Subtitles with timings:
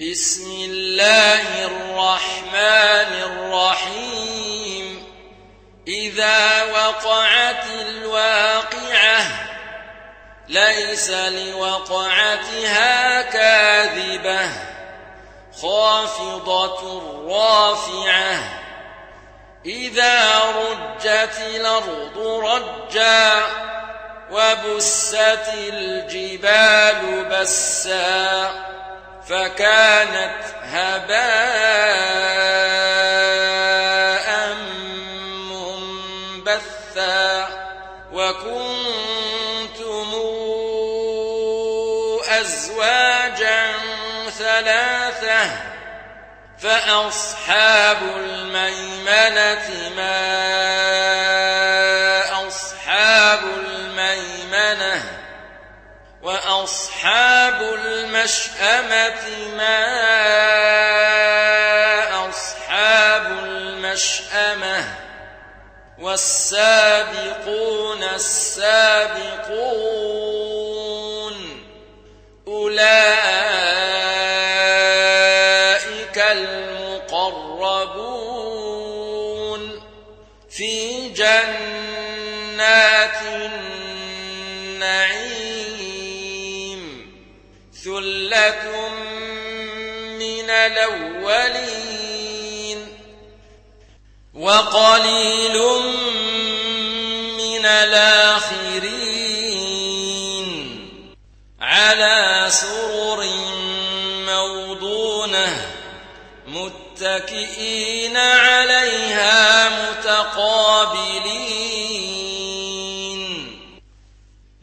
[0.00, 5.06] بسم الله الرحمن الرحيم.
[5.88, 9.26] إذا وقعت الواقعة
[10.48, 14.50] ليس لوقعتها كاذبة.
[15.62, 18.38] خافضة رافعة.
[19.66, 23.42] إذا رجت الأرض رجا
[24.30, 28.66] وبست الجبال بسا.
[29.28, 32.16] فكانت هباء
[36.36, 37.48] منبثا
[38.12, 38.76] وكنتم
[42.40, 43.72] أزواجا
[44.38, 45.50] ثلاثة
[46.58, 50.36] فأصحاب الميمنة ما
[52.48, 55.25] أصحاب الميمنة
[56.26, 59.22] وأصحاب المشأمة
[59.56, 59.86] ما
[62.28, 64.94] أصحاب المشأمة
[65.98, 67.24] والسابقون
[68.02, 68.66] السابقون
[72.46, 73.06] أولئك
[76.18, 77.52] المقربون
[80.50, 82.95] في جنات
[88.36, 88.88] ثلة
[90.18, 91.98] من الأولين
[94.34, 95.58] وقليل
[97.38, 98.76] من الآخرين
[101.60, 103.26] على سرر
[104.26, 105.66] موضونة
[106.46, 111.36] متكئين عليها متقابلين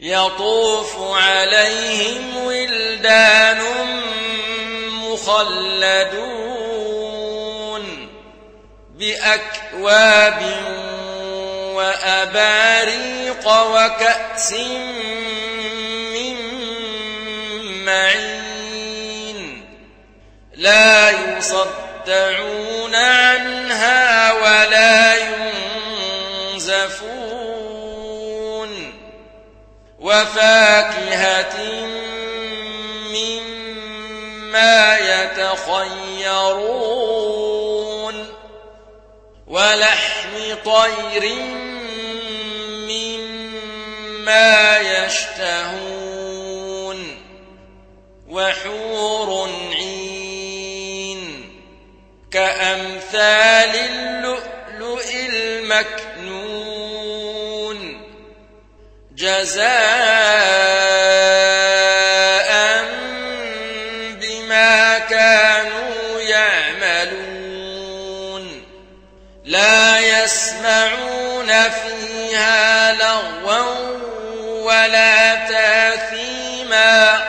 [0.04, 3.60] يطوف عليهم ولدان
[4.92, 6.24] مخلدون
[8.94, 10.42] بأكواب
[11.74, 14.52] وأباريق وكأس
[16.12, 16.36] من
[17.84, 19.64] معين
[20.54, 25.14] لا يصدعون عنها ولا
[26.52, 27.43] ينزفون
[30.04, 31.56] وفاكهة
[33.14, 36.56] مما يتخيرون
[39.46, 41.34] ولحم طير
[42.88, 46.24] مما يشتهون
[48.28, 51.22] وحور عين
[52.30, 56.13] كأمثال اللؤلؤ المكنون
[59.24, 59.64] جزاء
[64.20, 67.64] بما كانوا يعملون.
[69.44, 73.98] لا يسمعون فيها لغوا
[74.62, 77.22] ولا تاثيما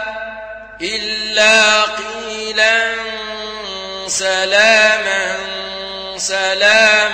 [0.82, 2.96] إلا قيلا
[4.08, 5.36] سلاما
[6.18, 7.05] سلاما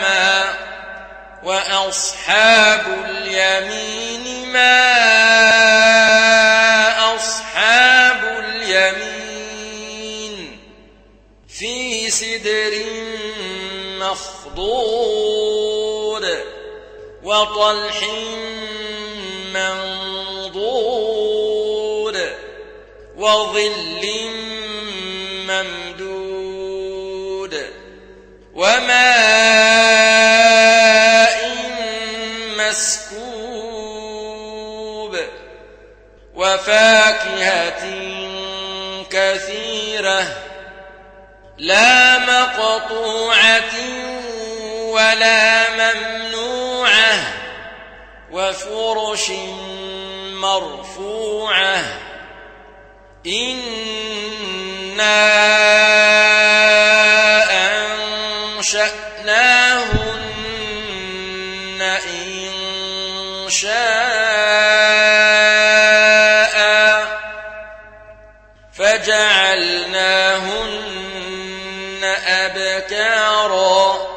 [1.61, 4.81] وأصحاب اليمين ما
[7.15, 10.35] أصحاب اليمين
[11.47, 12.85] في سدر
[13.99, 15.23] مخضود
[17.23, 18.03] وطلح
[19.53, 21.11] منضود
[23.17, 24.03] وظل
[25.47, 26.73] ممدود
[28.53, 30.20] وماء
[40.01, 40.25] كثيرة
[41.57, 43.73] لا مقطوعة
[44.89, 47.19] ولا ممنوعة
[48.31, 49.31] وفرش
[50.33, 51.83] مرفوعة.
[53.27, 54.11] إنا
[68.91, 70.51] فجعلناهن
[72.27, 74.07] أبكارا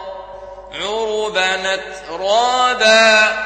[0.73, 3.45] عربا أترابا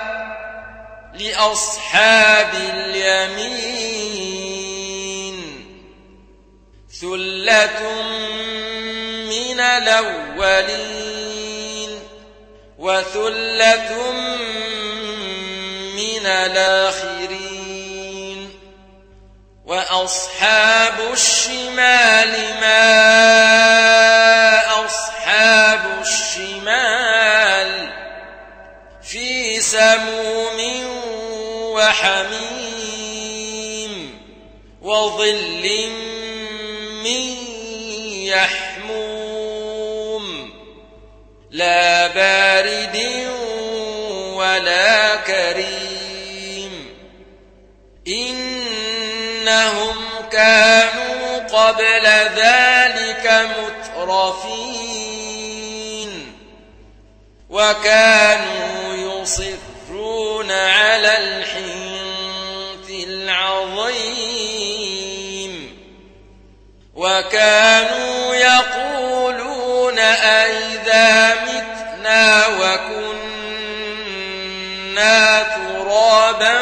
[1.14, 3.78] لأصحاب اليمين.
[7.00, 8.02] ثلة
[9.28, 10.70] من الأولين
[12.78, 14.12] وثلة
[15.96, 17.57] من الآخرين.
[19.68, 22.86] وأصحاب الشمال ما
[24.86, 27.92] أصحاب الشمال
[29.02, 30.86] في سموم
[31.76, 33.08] وحميم
[34.82, 35.90] وظل
[37.04, 37.36] من
[38.24, 39.44] يحموم
[41.50, 43.07] لا بارد
[50.38, 52.06] كانوا قبل
[52.36, 53.26] ذلك
[53.96, 55.30] مترفين
[57.50, 64.28] وكانوا يصرون على الحنث العظيم
[66.94, 73.08] وكانوا يقولون أئذا متنا وكنا
[75.42, 76.60] ترابا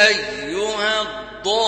[0.00, 1.64] أيها الضالون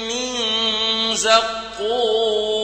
[0.08, 0.36] من
[1.16, 2.62] زقوم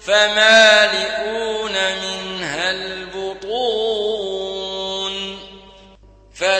[0.00, 1.11] فمالئون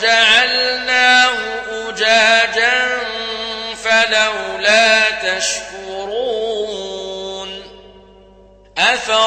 [0.01, 1.37] جعلناه
[1.89, 2.99] أجاجا
[3.83, 6.45] فلولا تشكرون
[8.77, 9.25] أفرأيتم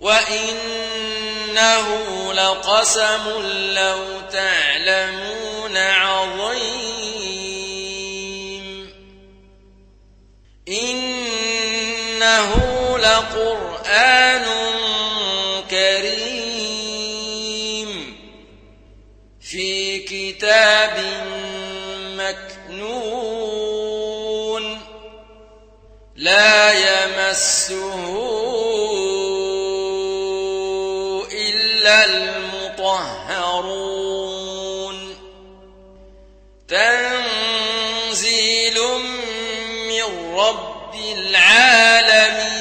[0.00, 1.86] وإنه
[2.32, 3.24] لقسم
[3.74, 6.96] لو تعلمون عظيم
[10.68, 12.52] إنه
[12.98, 14.46] لقرآن
[15.70, 16.86] كريم
[19.40, 20.96] في كتاب
[27.70, 28.16] يمسه
[31.32, 32.96] إلا المطهرون.
[36.68, 38.78] تنزيل
[39.88, 42.56] من رب العالمين.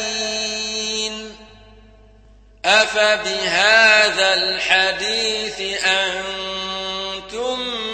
[2.66, 7.85] أفبهذا الحديث أنتم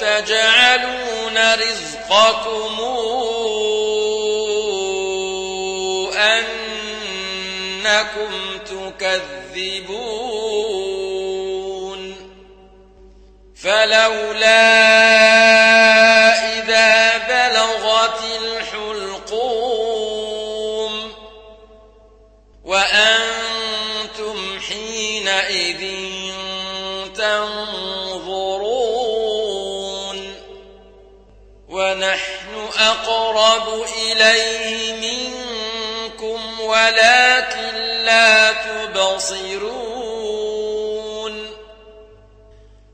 [0.00, 2.80] وتجعلون رزقكم
[7.76, 10.00] أنكم تكذبون
[13.56, 15.19] فلولا
[33.40, 39.70] أقرب إليه منكم ولكن لا تبصرون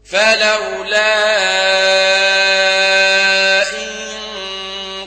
[0.05, 1.17] فلولا
[3.73, 3.99] إن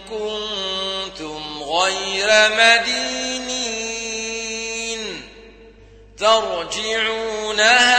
[0.09, 3.79] كنتم غير مدينين
[6.17, 7.98] ترجعونها